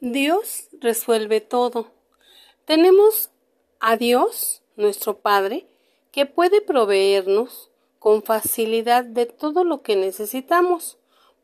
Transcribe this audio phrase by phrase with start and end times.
[0.00, 1.92] Dios resuelve todo.
[2.64, 3.30] Tenemos
[3.80, 5.66] a Dios, nuestro Padre,
[6.12, 10.98] que puede proveernos con facilidad de todo lo que necesitamos.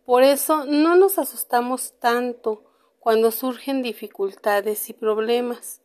[0.05, 2.65] Por eso no nos asustamos tanto
[2.99, 5.81] cuando surgen dificultades y problemas.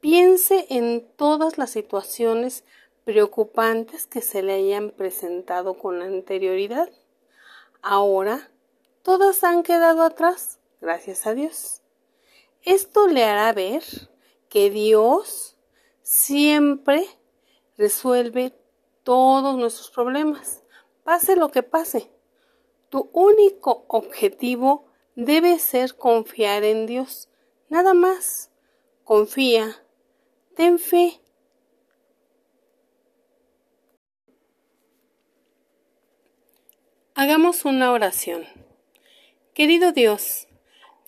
[0.00, 2.64] Piense en todas las situaciones
[3.04, 6.90] preocupantes que se le hayan presentado con anterioridad.
[7.82, 8.50] Ahora,
[9.02, 11.82] todas han quedado atrás, gracias a Dios.
[12.66, 13.84] Esto le hará ver
[14.48, 15.56] que Dios
[16.02, 17.06] siempre
[17.78, 18.58] resuelve
[19.04, 20.64] todos nuestros problemas,
[21.04, 22.10] pase lo que pase.
[22.88, 27.28] Tu único objetivo debe ser confiar en Dios,
[27.68, 28.50] nada más.
[29.04, 29.84] Confía,
[30.56, 31.20] ten fe.
[37.14, 38.44] Hagamos una oración.
[39.54, 40.48] Querido Dios,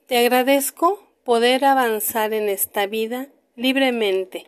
[0.07, 4.47] te agradezco poder avanzar en esta vida libremente,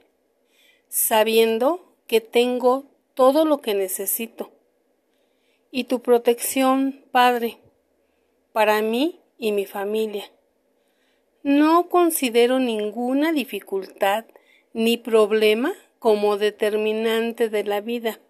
[0.89, 4.51] sabiendo que tengo todo lo que necesito.
[5.71, 7.59] Y tu protección, Padre,
[8.53, 10.25] para mí y mi familia.
[11.43, 14.25] No considero ninguna dificultad
[14.73, 18.21] ni problema como determinante de la vida,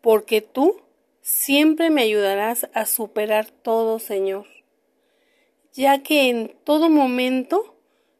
[0.00, 0.80] porque tú
[1.22, 4.46] siempre me ayudarás a superar todo, Señor
[5.74, 7.73] ya que en todo momento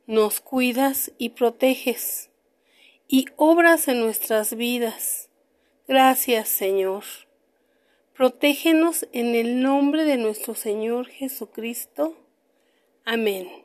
[0.06, 2.30] nos cuidas y proteges
[3.08, 5.30] y obras en nuestras vidas.
[5.86, 7.04] Gracias, Señor.
[8.14, 12.16] Protégenos en el nombre de nuestro Señor Jesucristo.
[13.04, 13.63] Amén.